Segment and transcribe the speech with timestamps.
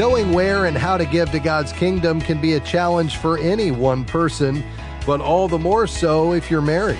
[0.00, 3.70] Knowing where and how to give to God's kingdom can be a challenge for any
[3.70, 4.64] one person,
[5.04, 6.96] but all the more so if you're married.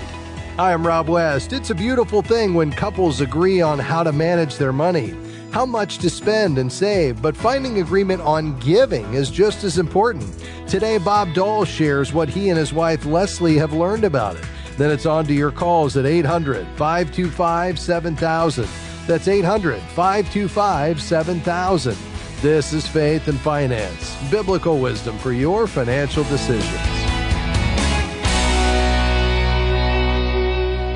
[0.57, 1.51] Hi, I'm Rob West.
[1.51, 5.15] It's a beautiful thing when couples agree on how to manage their money,
[5.49, 10.31] how much to spend and save, but finding agreement on giving is just as important.
[10.67, 14.45] Today, Bob Doll shares what he and his wife Leslie have learned about it.
[14.77, 18.67] Then it's on to your calls at 800 525 7000.
[19.07, 22.10] That's 800 525 7000.
[22.41, 26.73] This is Faith and Finance, biblical wisdom for your financial decisions.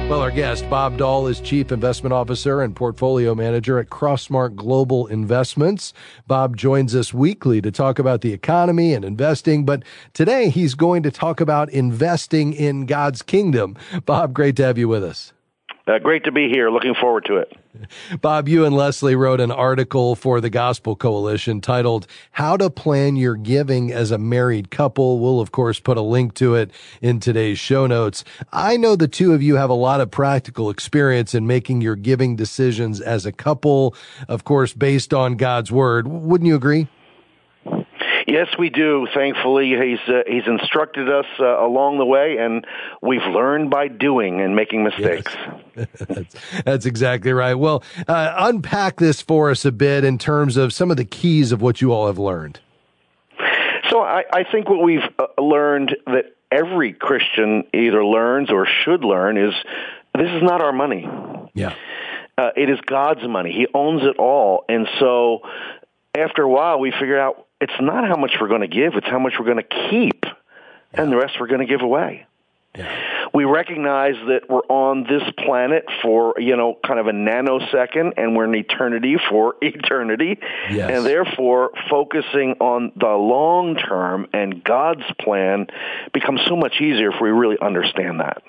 [0.09, 5.05] Well, our guest, Bob Doll, is Chief Investment Officer and Portfolio Manager at Crossmark Global
[5.05, 5.93] Investments.
[6.25, 11.03] Bob joins us weekly to talk about the economy and investing, but today he's going
[11.03, 13.77] to talk about investing in God's kingdom.
[14.07, 15.31] Bob, great to have you with us.
[15.85, 16.71] Uh, great to be here.
[16.71, 17.55] Looking forward to it.
[18.21, 23.15] Bob, you and Leslie wrote an article for the Gospel Coalition titled How to Plan
[23.15, 25.19] Your Giving as a Married Couple.
[25.19, 28.23] We'll, of course, put a link to it in today's show notes.
[28.51, 31.95] I know the two of you have a lot of practical experience in making your
[31.95, 33.95] giving decisions as a couple,
[34.27, 36.07] of course, based on God's Word.
[36.07, 36.87] Wouldn't you agree?
[38.27, 39.07] Yes, we do.
[39.13, 42.65] Thankfully, he's uh, he's instructed us uh, along the way, and
[43.01, 45.31] we've learned by doing and making mistakes.
[45.75, 45.87] Yes.
[45.99, 47.53] that's, that's, exactly right.
[47.53, 51.51] Well, uh, unpack this for us a bit in terms of some of the keys
[51.51, 52.59] of what you all have learned.
[53.91, 59.03] So, I, I think what we've uh, learned that every Christian either learns or should
[59.03, 59.53] learn is
[60.17, 61.07] this is not our money.
[61.53, 61.75] Yeah.
[62.37, 63.51] Uh, it is God's money.
[63.51, 65.41] He owns it all, and so
[66.15, 69.07] after a while, we figure out it's not how much we're going to give, it's
[69.07, 70.25] how much we're going to keep,
[70.93, 72.25] and the rest we're going to give away.
[72.77, 73.27] Yeah.
[73.33, 78.35] We recognize that we're on this planet for, you know, kind of a nanosecond and
[78.35, 80.39] we're in eternity for eternity.
[80.69, 80.91] Yes.
[80.91, 85.67] And therefore, focusing on the long term and God's plan
[86.13, 88.43] becomes so much easier if we really understand that.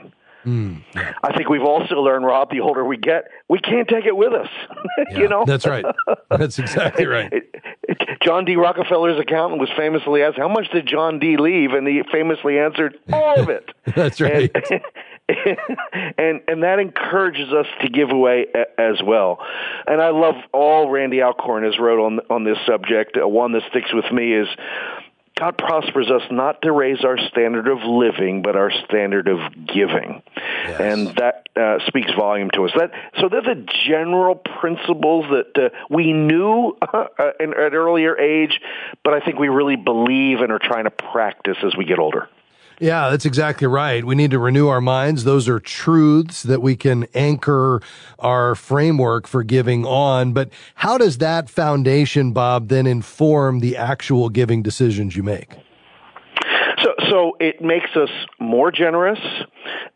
[0.46, 1.12] Mm, yeah.
[1.24, 4.32] I think we've also learned, Rob, the older we get, we can't take it with
[4.32, 4.48] us.
[5.10, 5.84] Yeah, you know, that's right.
[6.30, 7.30] That's exactly right.
[8.26, 8.56] John D.
[8.56, 11.36] Rockefeller's accountant was famously asked, "How much did John D.
[11.36, 14.50] leave?" And he famously answered, "All of it." that's right.
[14.52, 14.80] And,
[16.18, 19.38] and and that encourages us to give away a, as well.
[19.86, 23.16] And I love all Randy Alcorn has wrote on on this subject.
[23.16, 24.48] Uh, one that sticks with me is
[25.38, 30.22] God prospers us not to raise our standard of living, but our standard of giving,
[30.34, 30.80] yes.
[30.80, 32.70] and that uh, speaks volume to us.
[32.74, 37.06] That so they're the general principles that uh, we knew uh,
[37.38, 38.60] in, at earlier age,
[39.04, 42.30] but I think we really believe and are trying to practice as we get older.
[42.78, 44.04] Yeah, that's exactly right.
[44.04, 45.24] We need to renew our minds.
[45.24, 47.80] Those are truths that we can anchor
[48.18, 50.34] our framework for giving on.
[50.34, 55.54] But how does that foundation, Bob, then inform the actual giving decisions you make?
[56.82, 59.18] So, so it makes us more generous,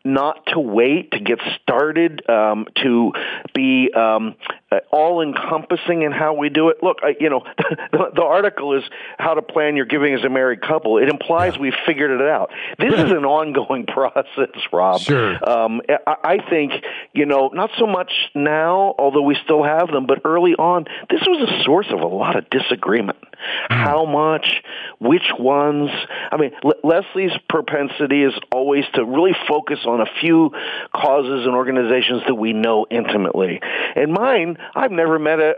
[0.03, 3.11] not to wait to get started, um, to
[3.53, 4.35] be um,
[4.71, 6.77] uh, all encompassing in how we do it.
[6.81, 7.43] Look, I, you know,
[7.91, 8.83] the, the, article is
[9.17, 10.97] how to plan your giving as a married couple.
[10.97, 11.61] It implies yeah.
[11.61, 12.51] we've figured it out.
[12.79, 15.01] This is an ongoing process, Rob.
[15.01, 15.37] Sure.
[15.49, 16.73] Um, I, I think
[17.13, 21.21] you know, not so much now, although we still have them, but early on, this
[21.27, 23.17] was a source of a lot of disagreement.
[23.21, 23.83] Mm.
[23.83, 24.61] How much?
[24.99, 25.89] Which ones?
[26.31, 30.51] I mean, L- Leslie's propensity is always to really focus on a few
[30.93, 33.61] causes and organizations that we know intimately.
[33.95, 35.53] And mine, I've never met a,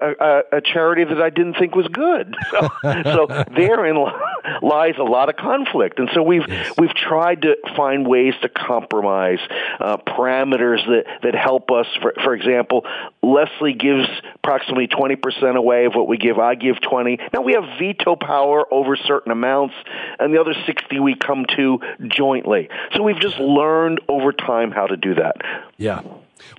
[0.53, 2.35] a, a charity that I didn't think was good.
[2.53, 2.69] So,
[3.03, 4.22] so therein lies
[4.97, 5.99] a lot of conflict.
[5.99, 6.73] And so we've yes.
[6.77, 9.39] we've tried to find ways to compromise
[9.79, 11.87] uh, parameters that that help us.
[12.01, 12.85] For, for example,
[13.21, 16.39] Leslie gives approximately twenty percent away of what we give.
[16.39, 17.19] I give twenty.
[17.33, 19.75] Now we have veto power over certain amounts,
[20.19, 22.69] and the other sixty we come to jointly.
[22.95, 25.37] So we've just learned over time how to do that.
[25.77, 26.01] Yeah.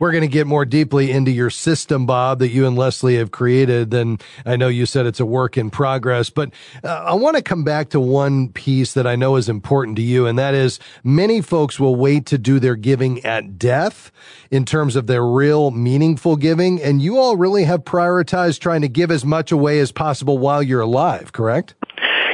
[0.01, 3.31] We're going to get more deeply into your system, Bob, that you and Leslie have
[3.31, 3.93] created.
[3.95, 6.51] And I know you said it's a work in progress, but
[6.83, 10.03] uh, I want to come back to one piece that I know is important to
[10.03, 10.27] you.
[10.27, 14.11] And that is many folks will wait to do their giving at death
[14.51, 16.83] in terms of their real meaningful giving.
[16.83, 20.63] And you all really have prioritized trying to give as much away as possible while
[20.63, 21.75] you're alive, correct?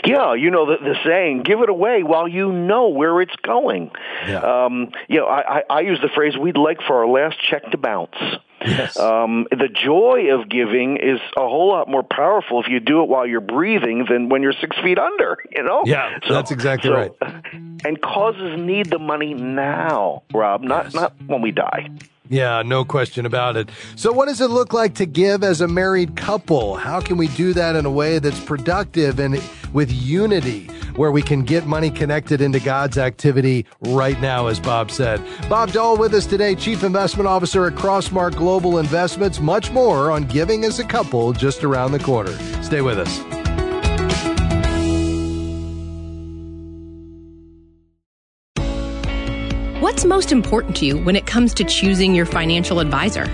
[0.04, 3.90] Yeah, you know the, the saying, give it away while you know where it's going.
[4.26, 4.38] Yeah.
[4.38, 7.70] Um, you know, I, I, I use the phrase, we'd like for our last check
[7.70, 8.16] to bounce.
[8.64, 8.98] Yes.
[8.98, 13.08] Um, the joy of giving is a whole lot more powerful if you do it
[13.08, 15.82] while you're breathing than when you're six feet under, you know?
[15.86, 17.12] Yeah, so, that's exactly so, right.
[17.84, 20.94] And causes need the money now, Rob, not, yes.
[20.94, 21.88] not when we die.
[22.30, 23.68] Yeah, no question about it.
[23.96, 26.76] So, what does it look like to give as a married couple?
[26.76, 29.42] How can we do that in a way that's productive and
[29.72, 34.92] with unity, where we can get money connected into God's activity right now, as Bob
[34.92, 35.20] said?
[35.48, 39.40] Bob Doll with us today, Chief Investment Officer at Crossmark Global Investments.
[39.40, 42.32] Much more on giving as a couple just around the corner.
[42.62, 43.39] Stay with us.
[49.80, 53.24] What's most important to you when it comes to choosing your financial advisor?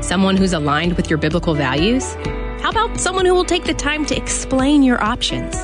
[0.00, 2.14] Someone who's aligned with your biblical values?
[2.62, 5.56] How about someone who will take the time to explain your options?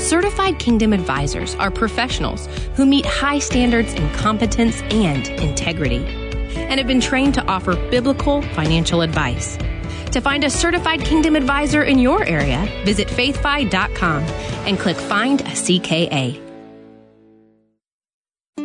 [0.00, 6.06] Certified Kingdom Advisors are professionals who meet high standards in competence and integrity
[6.54, 9.58] and have been trained to offer biblical financial advice.
[10.12, 14.22] To find a certified Kingdom Advisor in your area, visit faithfi.com
[14.68, 16.43] and click Find a CKA.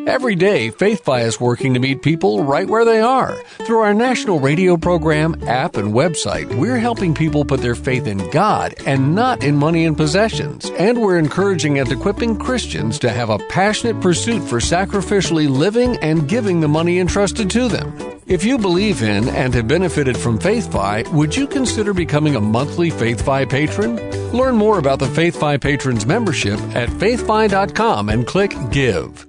[0.09, 3.35] Every day, FaithFi is working to meet people right where they are.
[3.67, 8.27] Through our national radio program, app, and website, we're helping people put their faith in
[8.31, 10.65] God and not in money and possessions.
[10.79, 16.27] And we're encouraging and equipping Christians to have a passionate pursuit for sacrificially living and
[16.27, 17.95] giving the money entrusted to them.
[18.25, 22.89] If you believe in and have benefited from FaithFi, would you consider becoming a monthly
[22.89, 23.97] FaithFi patron?
[24.31, 29.28] Learn more about the FaithFi Patrons membership at faithfi.com and click Give.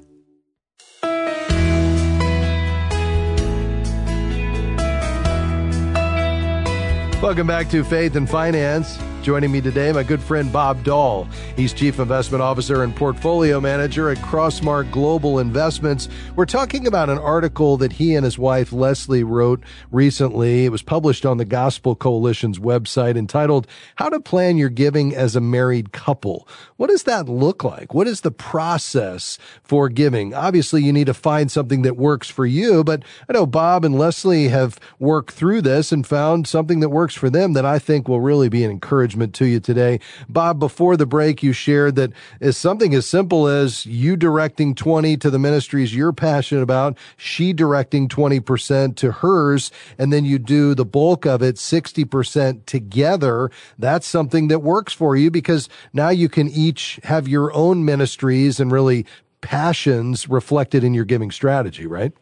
[7.22, 9.10] Welcome back to Faith and Finance.
[9.22, 11.28] Joining me today, my good friend Bob Doll.
[11.55, 16.08] He's Chief Investment Officer and Portfolio Manager at Crossmark Global Investments.
[16.37, 20.64] We're talking about an article that he and his wife Leslie wrote recently.
[20.64, 25.37] It was published on the Gospel Coalition's website entitled How to Plan Your Giving as
[25.37, 26.49] a Married Couple.
[26.78, 27.93] What does that look like?
[27.93, 30.32] What is the process for giving?
[30.32, 33.99] Obviously, you need to find something that works for you, but I know Bob and
[33.99, 38.08] Leslie have worked through this and found something that works for them that I think
[38.08, 40.01] will really be an encouragement encouragement to you today.
[40.29, 45.17] Bob, before the break, you shared that is something as simple as you directing 20
[45.19, 50.75] to the ministries you're passionate about, she directing 20% to hers, and then you do
[50.75, 53.51] the bulk of it 60% together.
[53.79, 58.61] That's something that works for you because now you can each have your own ministries
[58.61, 59.07] and really
[59.41, 62.12] passions reflected in your giving strategy, right?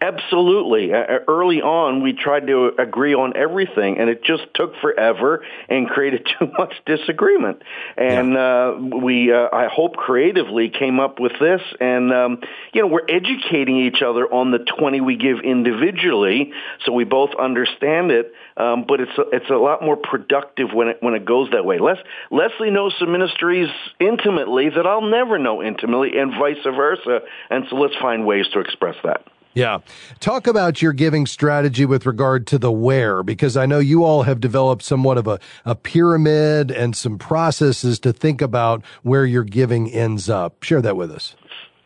[0.00, 0.92] Absolutely.
[0.92, 5.88] Uh, early on, we tried to agree on everything, and it just took forever and
[5.94, 7.62] created too much disagreement.
[7.96, 8.40] And yeah.
[8.40, 11.60] uh, we, uh, I hope, creatively came up with this.
[11.80, 12.40] And um,
[12.72, 16.52] you know, we're educating each other on the twenty we give individually,
[16.84, 18.32] so we both understand it.
[18.56, 21.64] Um, but it's a, it's a lot more productive when it when it goes that
[21.64, 21.78] way.
[21.78, 21.98] Les,
[22.30, 23.68] Leslie knows some ministries
[24.00, 27.20] intimately that I'll never know intimately, and vice versa.
[27.50, 29.24] And so let's find ways to express that.
[29.54, 29.80] Yeah.
[30.20, 34.22] Talk about your giving strategy with regard to the where, because I know you all
[34.22, 39.44] have developed somewhat of a, a pyramid and some processes to think about where your
[39.44, 40.62] giving ends up.
[40.62, 41.36] Share that with us.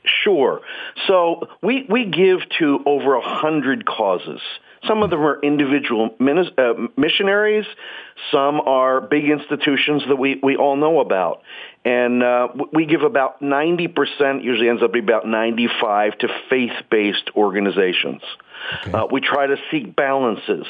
[0.04, 0.60] Sure.
[1.08, 4.40] So we, we give to over a hundred causes.
[4.86, 7.66] Some of them are individual uh, missionaries.
[8.32, 11.42] Some are big institutions that we, we all know about.
[11.84, 18.22] And uh, we give about 90%, usually ends up being about 95 to faith-based organizations.
[18.80, 18.92] Okay.
[18.92, 20.66] Uh, we try to seek balances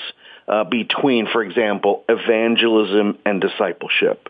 [0.49, 4.29] uh, between, for example, evangelism and discipleship,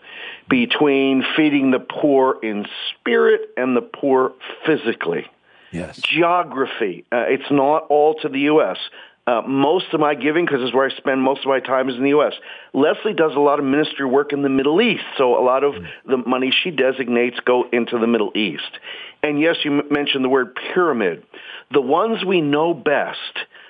[0.48, 4.32] between feeding the poor in spirit and the poor
[4.64, 5.26] physically.
[5.72, 5.98] Yes.
[5.98, 7.04] Geography.
[7.12, 8.78] Uh, it's not all to the U.S.
[9.26, 11.88] Uh, most of my giving, because this is where I spend most of my time,
[11.88, 12.34] is in the U.S.
[12.72, 15.74] Leslie does a lot of ministry work in the Middle East, so a lot of
[16.06, 18.78] the money she designates go into the Middle East.
[19.24, 21.24] And yes, you m- mentioned the word pyramid.
[21.72, 23.18] The ones we know best,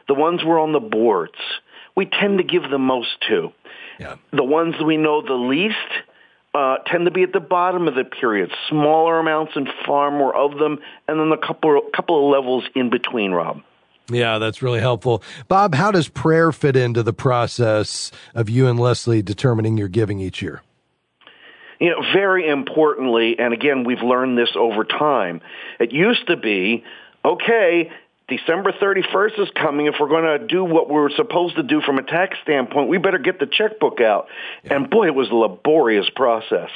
[0.09, 1.39] the ones we're on the boards,
[1.97, 3.53] we tend to give the most to.
[3.99, 4.17] Yeah.
[4.33, 5.77] The ones we know the least
[6.55, 10.37] uh, tend to be at the bottom of the period, smaller amounts and far more
[10.37, 13.63] of them, and then a couple couple of levels in between, Rob.
[14.09, 15.23] Yeah, that's really helpful.
[15.49, 20.21] Bob, how does prayer fit into the process of you and Leslie determining your giving
[20.21, 20.63] each year?
[21.81, 25.41] You know, very importantly, and again, we've learned this over time.
[25.79, 26.85] It used to be,
[27.25, 27.91] okay,
[28.29, 29.87] December 31st is coming.
[29.87, 32.99] If we're going to do what we're supposed to do from a tax standpoint, we
[32.99, 34.29] better get the checkbook out.
[34.65, 34.75] Yeah.
[34.75, 36.71] And boy, it was a laborious process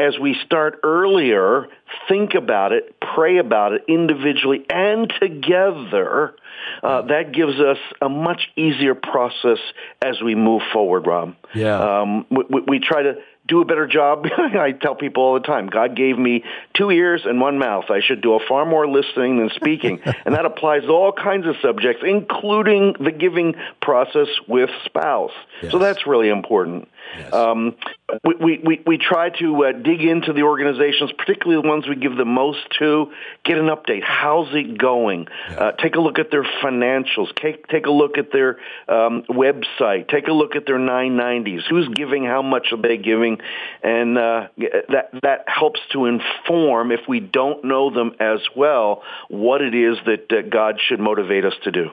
[0.00, 1.68] as we start earlier,
[2.08, 6.34] think about it, pray about it individually and together,
[6.82, 9.58] uh, that gives us a much easier process
[10.00, 11.34] as we move forward, Rob.
[11.54, 12.00] Yeah.
[12.00, 13.16] Um, we, we, try to
[13.46, 14.26] do a better job.
[14.38, 17.84] I tell people all the time, God gave me two ears and one mouth.
[17.90, 20.00] I should do a far more listening than speaking.
[20.24, 25.32] and that applies to all kinds of subjects, including the giving process with spouse.
[25.62, 25.72] Yes.
[25.72, 26.88] So that's really important.
[27.16, 27.32] Yes.
[27.32, 27.76] Um,
[28.24, 32.16] we, we, we try to uh, dig into the organizations, particularly the ones we give
[32.16, 33.12] the most to,
[33.44, 34.02] get an update.
[34.02, 35.26] How's it going?
[35.50, 35.56] Yeah.
[35.56, 37.34] Uh, take a look at their financials.
[37.36, 40.08] Take, take a look at their um, website.
[40.08, 41.62] Take a look at their 990s.
[41.68, 42.24] Who's giving?
[42.24, 43.38] How much are they giving?
[43.82, 44.48] And uh,
[44.88, 49.96] that, that helps to inform, if we don't know them as well, what it is
[50.06, 51.90] that uh, God should motivate us to do.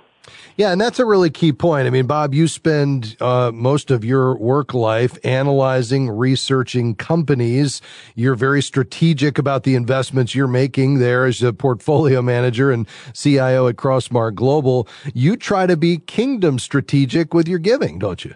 [0.55, 1.87] Yeah, and that's a really key point.
[1.87, 7.81] I mean, Bob, you spend uh, most of your work life analyzing, researching companies.
[8.15, 13.67] You're very strategic about the investments you're making there as a portfolio manager and CIO
[13.67, 14.87] at Crossmark Global.
[15.13, 18.35] You try to be kingdom strategic with your giving, don't you?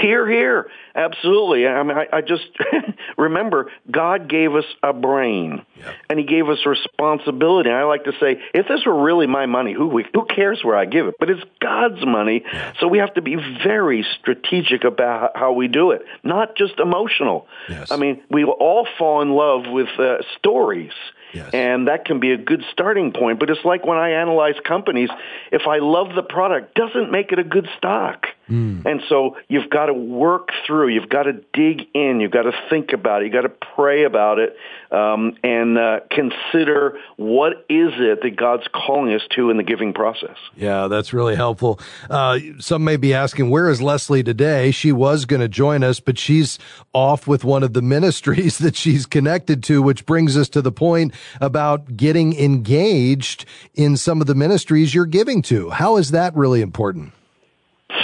[0.00, 0.70] Here, here.
[0.94, 1.66] Absolutely.
[1.66, 2.46] I mean, I, I just
[3.18, 5.92] remember God gave us a brain yeah.
[6.08, 7.68] and he gave us responsibility.
[7.70, 10.76] And I like to say, if this were really my money, who, who cares where
[10.76, 11.14] I give it?
[11.18, 12.44] But it's God's money.
[12.52, 12.74] Yeah.
[12.80, 17.46] So we have to be very strategic about how we do it, not just emotional.
[17.68, 17.90] Yes.
[17.90, 20.92] I mean, we all fall in love with uh, stories.
[21.32, 21.50] Yes.
[21.52, 23.38] And that can be a good starting point.
[23.38, 25.10] But it's like when I analyze companies,
[25.52, 28.26] if I love the product, doesn't make it a good stock.
[28.48, 28.84] Mm.
[28.86, 32.52] And so you've got to work through, you've got to dig in, you've got to
[32.70, 34.56] think about it, you've got to pray about it,
[34.90, 39.92] um, and uh, consider what is it that God's calling us to in the giving
[39.92, 40.36] process.
[40.56, 41.78] Yeah, that's really helpful.
[42.08, 44.70] Uh, some may be asking, where is Leslie today?
[44.70, 46.58] She was going to join us, but she's
[46.94, 50.72] off with one of the ministries that she's connected to, which brings us to the
[50.72, 55.70] point about getting engaged in some of the ministries you're giving to.
[55.70, 57.12] How is that really important?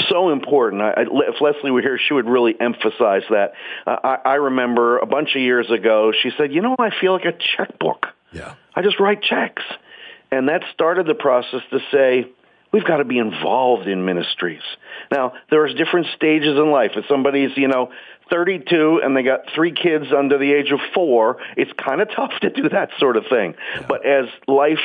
[0.08, 0.82] So important.
[0.82, 3.52] I, I, if Leslie were here, she would really emphasize that.
[3.86, 7.12] Uh, I, I remember a bunch of years ago, she said, "You know, I feel
[7.12, 8.06] like a checkbook.
[8.32, 9.62] Yeah, I just write checks,"
[10.30, 12.26] and that started the process to say.
[12.72, 14.64] We've got to be involved in ministries.
[15.08, 16.90] Now, there's different stages in life.
[16.96, 17.92] If somebody's, you know,
[18.30, 22.32] 32 and they got three kids under the age of four, it's kind of tough
[22.40, 23.54] to do that sort of thing.
[23.76, 23.86] Yeah.
[23.88, 24.80] But as life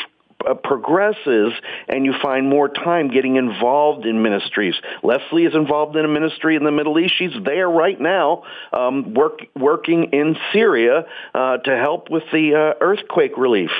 [0.47, 1.53] uh, progresses
[1.87, 4.75] and you find more time getting involved in ministries.
[5.03, 7.13] Leslie is involved in a ministry in the Middle East.
[7.17, 12.83] She's there right now, um, work, working in Syria uh, to help with the uh,
[12.83, 13.71] earthquake relief.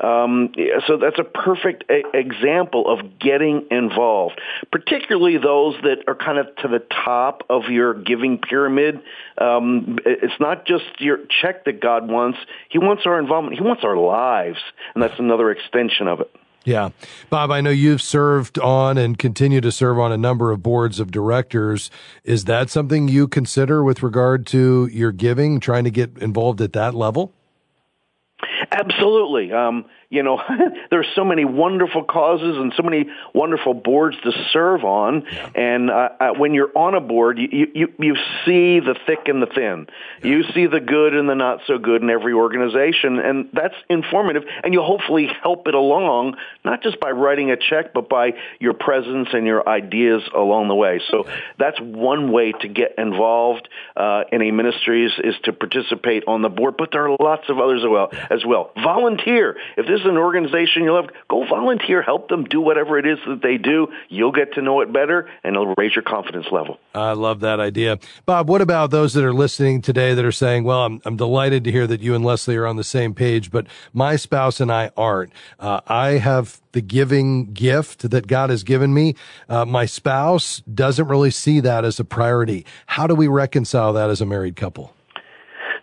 [0.00, 0.52] Um,
[0.86, 4.40] so that's a perfect a- example of getting involved,
[4.72, 9.00] particularly those that are kind of to the top of your giving pyramid.
[9.38, 13.56] Um, it's not just your check that God wants; He wants our involvement.
[13.56, 14.58] He wants our lives,
[14.94, 16.34] and that's another extension of it.
[16.64, 16.90] Yeah.
[17.30, 21.00] Bob, I know you've served on and continue to serve on a number of boards
[21.00, 21.90] of directors.
[22.24, 26.74] Is that something you consider with regard to your giving, trying to get involved at
[26.74, 27.32] that level?
[28.70, 29.50] Absolutely.
[29.50, 30.40] Um, you know,
[30.90, 35.24] there's so many wonderful causes and so many wonderful boards to serve on.
[35.30, 35.50] Yeah.
[35.54, 38.14] And uh, uh, when you're on a board, you, you, you
[38.46, 39.86] see the thick and the thin.
[40.22, 40.30] Yeah.
[40.30, 43.18] You see the good and the not so good in every organization.
[43.18, 44.44] And that's informative.
[44.64, 48.72] And you hopefully help it along, not just by writing a check, but by your
[48.72, 51.02] presence and your ideas along the way.
[51.10, 51.26] So
[51.58, 56.40] that's one way to get involved uh, in a ministry is, is to participate on
[56.40, 56.76] the board.
[56.78, 58.10] But there are lots of others as well.
[58.30, 58.70] As well.
[58.82, 59.56] Volunteer.
[59.76, 63.18] If this is an organization you love, go volunteer, help them do whatever it is
[63.26, 63.88] that they do.
[64.08, 66.78] You'll get to know it better and it'll raise your confidence level.
[66.94, 67.98] I love that idea.
[68.26, 71.64] Bob, what about those that are listening today that are saying, well, I'm, I'm delighted
[71.64, 74.72] to hear that you and Leslie are on the same page, but my spouse and
[74.72, 75.32] I aren't.
[75.58, 79.14] Uh, I have the giving gift that God has given me.
[79.48, 82.66] Uh, my spouse doesn't really see that as a priority.
[82.86, 84.94] How do we reconcile that as a married couple?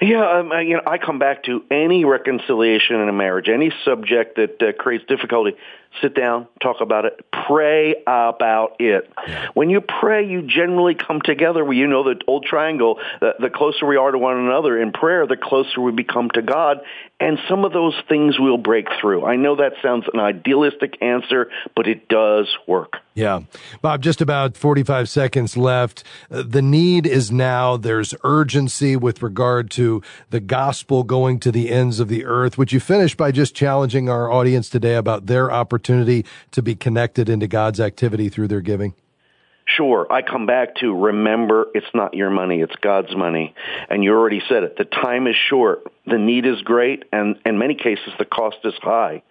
[0.01, 4.35] Yeah, um, you know, I come back to any reconciliation in a marriage, any subject
[4.35, 5.55] that uh, creates difficulty
[6.01, 9.11] sit down, talk about it, pray about it.
[9.53, 11.71] When you pray, you generally come together.
[11.71, 15.27] You know the old triangle, the, the closer we are to one another in prayer,
[15.27, 16.79] the closer we become to God.
[17.19, 19.25] And some of those things will break through.
[19.25, 22.97] I know that sounds an idealistic answer, but it does work.
[23.13, 23.41] Yeah.
[23.81, 26.03] Bob, just about 45 seconds left.
[26.29, 27.77] Uh, the need is now.
[27.77, 32.57] There's urgency with regard to the gospel going to the ends of the earth.
[32.57, 35.84] Would you finish by just challenging our audience today about their opportunity?
[35.85, 38.95] Opportunity to be connected into God's activity through their giving?
[39.67, 40.05] Sure.
[40.11, 43.55] I come back to remember it's not your money, it's God's money.
[43.89, 44.77] And you already said it.
[44.77, 48.75] The time is short, the need is great, and in many cases the cost is
[48.81, 49.23] high.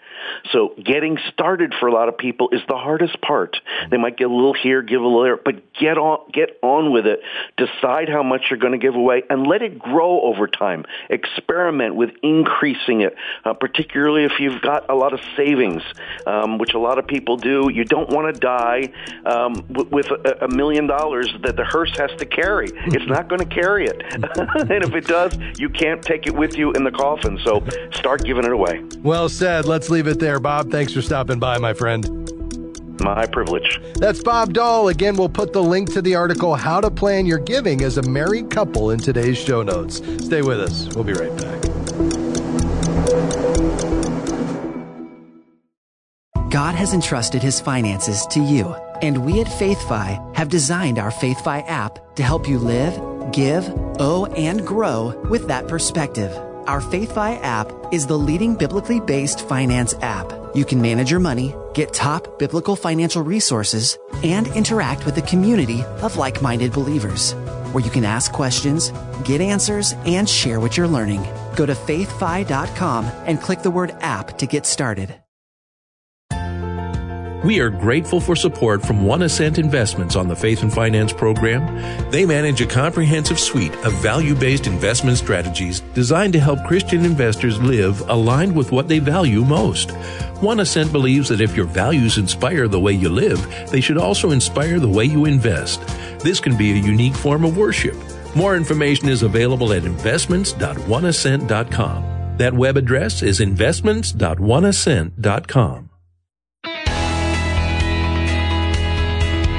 [0.52, 3.56] So getting started for a lot of people is the hardest part.
[3.90, 6.92] They might get a little here, give a little there, but get on, get on
[6.92, 7.20] with it.
[7.56, 10.84] Decide how much you're going to give away and let it grow over time.
[11.10, 15.82] Experiment with increasing it, uh, particularly if you've got a lot of savings,
[16.26, 17.70] um, which a lot of people do.
[17.72, 18.92] You don't want to die
[19.24, 22.68] um, w- with a, a million dollars that the hearse has to carry.
[22.86, 24.02] It's not going to carry it.
[24.12, 27.38] and if it does, you can't take it with you in the coffin.
[27.44, 28.82] So start giving it away.
[29.02, 29.66] Well said.
[29.66, 30.40] Let's leave it there.
[30.40, 32.10] Bob, thanks for stopping by, my friend.
[33.00, 33.80] My privilege.
[33.94, 34.88] That's Bob Doll.
[34.88, 38.02] Again, we'll put the link to the article, How to Plan Your Giving as a
[38.02, 39.96] Married Couple, in today's show notes.
[40.24, 40.88] Stay with us.
[40.94, 41.60] We'll be right back.
[46.50, 51.68] God has entrusted his finances to you, and we at FaithFi have designed our FaithFi
[51.68, 53.68] app to help you live, give,
[53.98, 56.32] owe, and grow with that perspective.
[56.66, 60.32] Our FaithFi app is the leading biblically based finance app.
[60.54, 65.82] You can manage your money, get top biblical financial resources, and interact with a community
[66.00, 67.32] of like minded believers
[67.72, 68.92] where you can ask questions,
[69.24, 71.26] get answers, and share what you're learning.
[71.56, 75.14] Go to faithfi.com and click the word app to get started.
[77.44, 82.10] We are grateful for support from OneAscent Investments on the Faith and Finance program.
[82.10, 87.60] They manage a comprehensive suite of value based investment strategies designed to help Christian investors
[87.60, 89.90] live aligned with what they value most.
[90.40, 94.80] OneAscent believes that if your values inspire the way you live, they should also inspire
[94.80, 95.86] the way you invest.
[96.20, 97.94] This can be a unique form of worship.
[98.34, 102.36] More information is available at investments.oneascent.com.
[102.38, 105.90] That web address is investments.oneascent.com.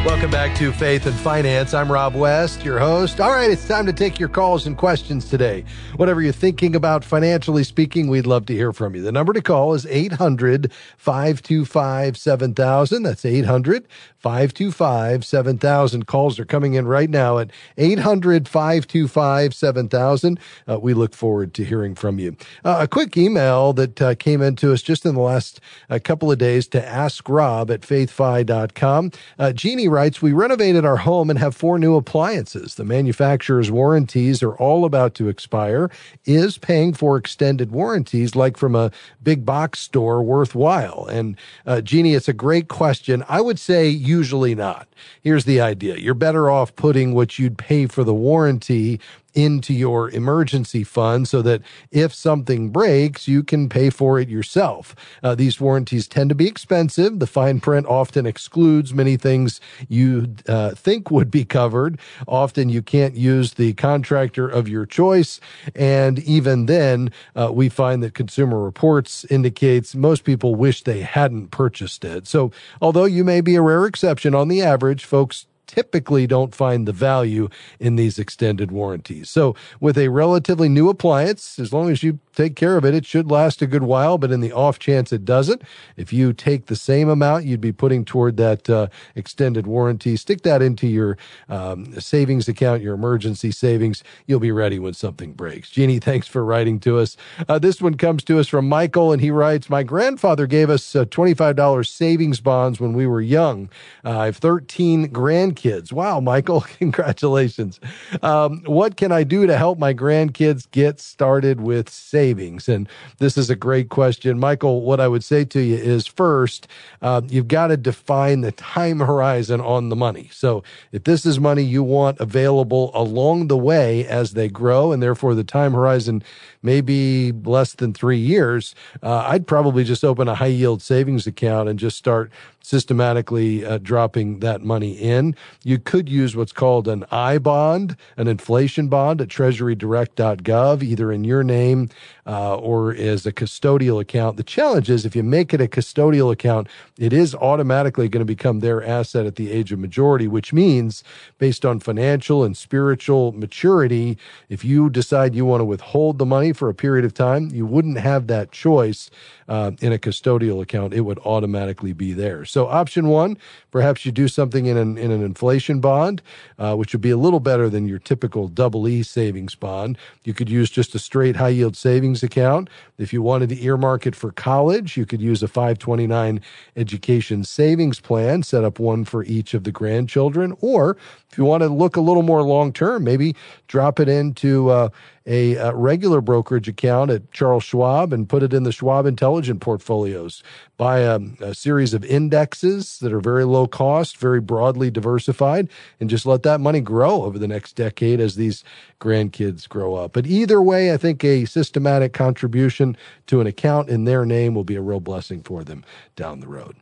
[0.05, 1.73] Welcome back to Faith and Finance.
[1.73, 3.19] I'm Rob West, your host.
[3.19, 5.65] All right, it's time to take your calls and questions today.
[5.95, 9.01] Whatever you're thinking about financially speaking, we'd love to hear from you.
[9.01, 13.01] The number to call is 800 525 7000.
[13.01, 13.87] That's 800
[14.19, 16.05] 525 7000.
[16.05, 20.39] Calls are coming in right now at 800 525 7000.
[20.67, 22.37] Uh, we look forward to hearing from you.
[22.63, 25.59] Uh, a quick email that uh, came into us just in the last
[25.89, 29.11] uh, couple of days to ask Rob at faithfi.com.
[29.39, 32.75] Uh, Jeannie writes, We renovated our home and have four new appliances.
[32.75, 35.89] The manufacturer's warranties are all about to expire.
[36.25, 38.91] Is paying for extended warranties, like from a
[39.23, 41.07] big box store, worthwhile?
[41.09, 43.23] And uh, Jeannie, it's a great question.
[43.29, 44.87] I would say usually not.
[45.21, 48.99] Here's the idea you're better off putting what you'd pay for the warranty
[49.35, 54.95] into your emergency fund so that if something breaks, you can pay for it yourself.
[55.21, 57.19] Uh, these warranties tend to be expensive.
[57.19, 61.99] The fine print often excludes many things you uh, think would be covered.
[62.27, 65.39] Often you can't use the contractor of your choice.
[65.75, 71.51] And even then, uh, we find that Consumer Reports indicates most people wish they hadn't
[71.51, 72.25] purchased it.
[72.27, 76.87] So although you may be a rare exception on the average, folks typically don't find
[76.87, 79.29] the value in these extended warranties.
[79.29, 83.05] So with a relatively new appliance, as long as you take care of it, it
[83.05, 84.17] should last a good while.
[84.17, 85.63] But in the off chance it doesn't,
[85.97, 90.41] if you take the same amount you'd be putting toward that uh, extended warranty, stick
[90.43, 91.17] that into your
[91.49, 94.03] um, savings account, your emergency savings.
[94.25, 95.69] You'll be ready when something breaks.
[95.69, 97.17] Jeannie, thanks for writing to us.
[97.47, 100.95] Uh, this one comes to us from Michael, and he writes, My grandfather gave us
[100.95, 103.69] uh, $25 savings bonds when we were young.
[104.03, 105.91] Uh, I have 13 grandkids.
[105.91, 107.79] Wow, Michael, congratulations.
[108.21, 112.24] Um, what can I do to help my grandkids get started with savings?
[112.25, 112.67] Savings?
[112.67, 114.39] And this is a great question.
[114.39, 116.67] Michael, what I would say to you is first,
[117.03, 120.29] uh, you've got to define the time horizon on the money.
[120.31, 125.03] So if this is money you want available along the way as they grow, and
[125.03, 126.23] therefore the time horizon
[126.63, 131.27] may be less than three years, uh, I'd probably just open a high yield savings
[131.27, 132.31] account and just start
[132.65, 135.35] systematically uh, dropping that money in.
[135.63, 141.23] You could use what's called an I bond, an inflation bond at treasurydirect.gov, either in
[141.23, 141.89] your name
[142.25, 144.37] uh, or as a custodial account.
[144.37, 148.25] The challenge is if you make it a custodial account, it is automatically going to
[148.25, 151.03] become their asset at the age of majority, which means
[151.37, 154.17] based on financial and spiritual maturity,
[154.49, 157.65] if you decide you want to withhold the money for a period of time, you
[157.65, 159.09] wouldn't have that choice
[159.47, 160.93] uh, in a custodial account.
[160.93, 162.45] It would automatically be there.
[162.45, 163.37] So option one,
[163.71, 166.21] perhaps you do something in an, in an inflation bond,
[166.57, 169.97] uh, which would be a little better than your typical double E savings bond.
[170.23, 172.69] You could use just a straight high yield savings account.
[172.97, 176.41] If you wanted to earmark it for college, you could use a 529
[176.75, 180.55] education savings plan, set up one for each of the grandchildren.
[180.61, 180.97] Or
[181.31, 183.35] if you want to look a little more long term, maybe
[183.67, 184.89] drop it into uh,
[185.25, 189.59] a, a regular brokerage account at Charles Schwab and put it in the Schwab Intelligent
[189.59, 190.43] portfolios.
[190.77, 195.67] Buy a, a series of indexes that are very low cost, very broadly diversified,
[195.99, 198.63] and just let that money grow over the next decade as these
[198.99, 200.13] grandkids grow up.
[200.13, 202.95] But either way, I think a systematic contribution
[203.27, 205.83] to an account in their name will be a real blessing for them
[206.15, 206.75] down the road.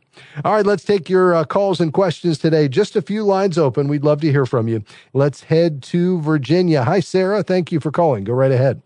[0.44, 2.68] All right, let's take your uh, calls and questions today.
[2.68, 3.88] Just a few lines open.
[3.88, 4.82] We'd love to hear from you.
[5.12, 6.84] Let's head to Virginia.
[6.84, 7.42] Hi, Sarah.
[7.42, 8.24] Thank you for calling.
[8.24, 8.82] Go right ahead.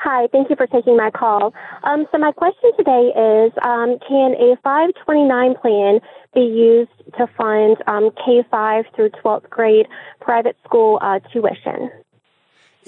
[0.00, 1.52] Hi, thank you for taking my call.
[1.82, 6.00] Um, so my question today is, um, can a 529 plan
[6.34, 9.86] be used to fund um, K-5 through 12th grade
[10.20, 11.90] private school uh, tuition?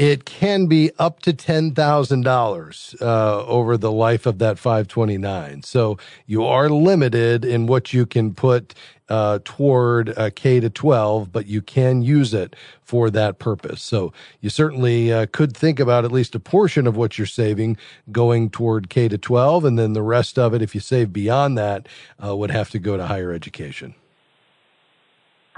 [0.00, 5.62] It can be up to ten thousand uh, dollars over the life of that 529.
[5.62, 8.74] So you are limited in what you can put
[9.10, 13.82] uh, toward K to 12, but you can use it for that purpose.
[13.82, 17.76] So you certainly uh, could think about at least a portion of what you're saving
[18.10, 21.58] going toward K to 12, and then the rest of it, if you save beyond
[21.58, 21.88] that,
[22.24, 23.94] uh, would have to go to higher education.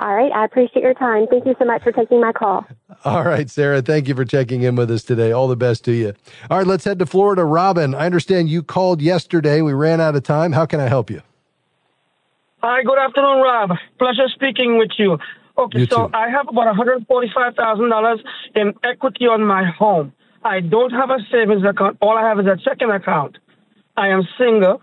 [0.03, 0.33] All right.
[0.33, 1.29] I appreciate your time.
[1.31, 2.67] Thank you so much for taking my call.
[3.05, 3.83] All right, Sarah.
[3.83, 5.31] Thank you for checking in with us today.
[5.31, 6.13] All the best to you.
[6.51, 7.45] All right, let's head to Florida.
[7.45, 9.63] Robin, I understand you called yesterday.
[9.63, 10.51] We ran out of time.
[10.51, 11.23] How can I help you?
[12.65, 13.71] Hi, good afternoon, Rob.
[14.01, 15.19] Pleasure speaking with you.
[15.57, 16.15] Okay, You so too.
[16.15, 18.19] I have about $145,000
[18.57, 20.13] in equity on my home.
[20.43, 21.99] I don't have a savings account.
[22.01, 23.39] All I have is a checking account.
[23.97, 24.83] I am single,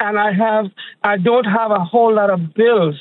[0.00, 0.66] and I have
[1.02, 2.94] I don't have a whole lot of bills.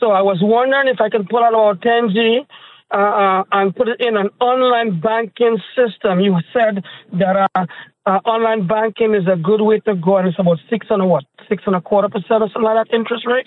[0.00, 2.46] So I was wondering if I can pull out about 10G
[2.90, 6.20] uh, uh, and put it in an online banking system.
[6.20, 7.66] You said that uh,
[8.06, 11.06] uh, online banking is a good way to go, and it's about six and a
[11.06, 13.46] what, six and a quarter percent or something like that interest rate.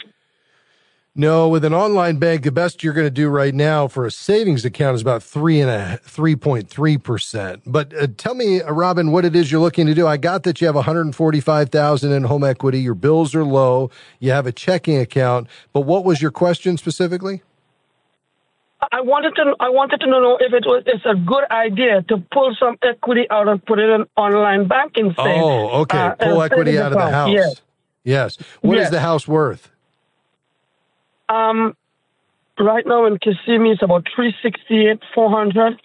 [1.20, 4.12] No, with an online bank, the best you're going to do right now for a
[4.12, 7.62] savings account is about three and a three point three percent.
[7.66, 10.08] But uh, tell me, uh, Robin, what it is you're looking to do.
[10.08, 12.80] I got that you have 145,000 in home equity.
[12.80, 13.92] Your bills are low.
[14.20, 15.50] You have a checking account.
[15.74, 17.44] But what was your question specifically?
[18.90, 22.24] I wanted to I wanted to know if it was it's a good idea to
[22.32, 25.10] pull some equity out and put it in online banking.
[25.18, 25.98] Say, Oh, okay.
[25.98, 27.30] uh, Pull equity out of the house.
[27.34, 27.62] Yes.
[28.06, 28.38] Yes.
[28.62, 28.92] What is Yes.
[28.92, 29.70] the house worth?
[31.30, 31.76] Um,
[32.60, 35.80] right now in Kissimmee it's about three sixty eight four hundred.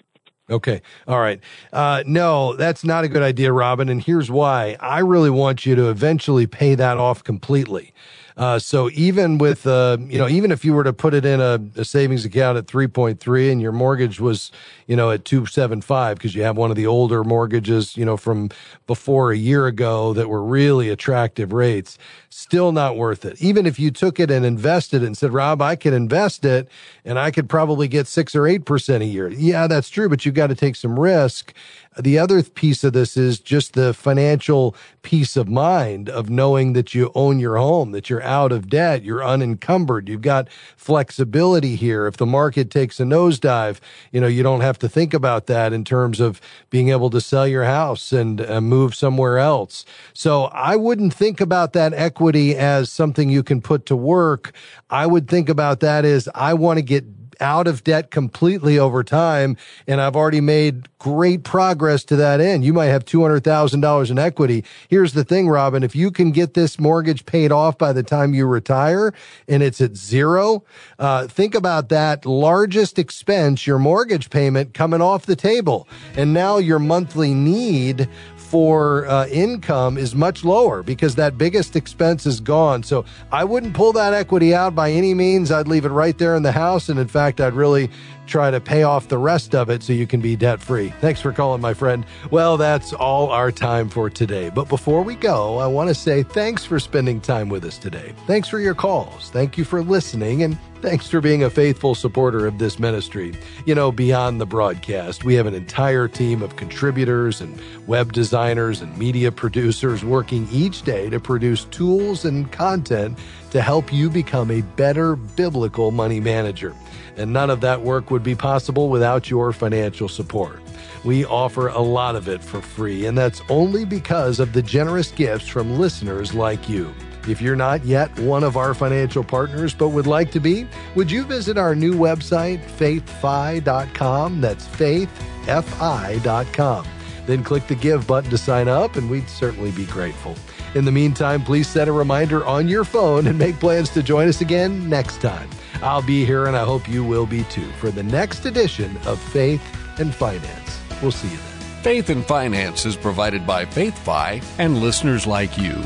[0.51, 0.83] Okay.
[1.09, 1.41] All right.
[1.73, 3.89] Uh, no, that's not a good idea, Robin.
[3.89, 4.77] And here's why.
[4.79, 7.95] I really want you to eventually pay that off completely.
[8.37, 11.41] Uh, so even with, uh, you know, even if you were to put it in
[11.41, 14.51] a, a savings account at 3.3 and your mortgage was,
[14.87, 18.51] you know, at 275 because you have one of the older mortgages, you know, from
[18.89, 21.97] before a year ago that were really attractive rates,
[22.37, 23.41] still not worth it.
[23.41, 26.69] Even if you took it and invested it and said, Rob, I could invest it
[27.05, 29.29] and I could probably get six or 8% a year.
[29.29, 31.55] Yeah, that's true, but you've got to take some risk.
[31.97, 36.93] The other piece of this is just the financial peace of mind of knowing that
[36.93, 42.09] you own your home, that you're out of debt, you're unencumbered, you've got flexibility here.
[42.09, 43.79] If the market takes a nosedive,
[44.11, 47.21] you know, you don't have to think about that in terms of being able to
[47.21, 49.85] sell your house and uh, move somewhere else.
[50.13, 54.53] So I wouldn't think about that equity as something you can put to work.
[54.91, 59.03] I would think about that as I want to get out of debt completely over
[59.05, 59.57] time.
[59.87, 62.65] And I've already made great progress to that end.
[62.65, 64.65] You might have $200,000 in equity.
[64.89, 65.83] Here's the thing, Robin.
[65.83, 69.13] If you can get this mortgage paid off by the time you retire
[69.47, 70.65] and it's at zero,
[70.99, 75.87] uh, think about that largest expense, your mortgage payment coming off the table.
[76.17, 78.09] And now your monthly need
[78.55, 82.85] for uh, income is much lower because that biggest expense is gone.
[82.85, 85.51] So I wouldn't pull that equity out by any means.
[85.51, 86.89] I'd leave it right there in the house.
[86.89, 87.91] And in fact, I'd really
[88.27, 90.91] try to pay off the rest of it so you can be debt free.
[91.01, 92.05] Thanks for calling, my friend.
[92.31, 94.51] Well, that's all our time for today.
[94.51, 98.15] But before we go, I want to say thanks for spending time with us today.
[98.27, 99.31] Thanks for your calls.
[99.31, 100.43] Thank you for listening.
[100.43, 103.35] And Thanks for being a faithful supporter of this ministry.
[103.65, 108.83] You know, beyond the broadcast, we have an entire team of contributors and web designers
[108.83, 113.19] and media producers working each day to produce tools and content
[113.53, 116.75] to help you become a better biblical money manager.
[117.17, 120.61] And none of that work would be possible without your financial support.
[121.05, 125.11] We offer a lot of it for free, and that's only because of the generous
[125.11, 126.95] gifts from listeners like you.
[127.27, 131.11] If you're not yet one of our financial partners but would like to be, would
[131.11, 134.41] you visit our new website, faithfi.com?
[134.41, 136.87] That's faithfi.com.
[137.27, 140.37] Then click the give button to sign up, and we'd certainly be grateful.
[140.77, 144.29] In the meantime, please set a reminder on your phone and make plans to join
[144.29, 145.51] us again next time.
[145.85, 149.21] I'll be here, and I hope you will be too, for the next edition of
[149.21, 149.63] Faith
[150.01, 150.81] and Finance.
[151.03, 151.83] We'll see you then.
[151.83, 155.85] Faith and Finance is provided by FaithFi and listeners like you.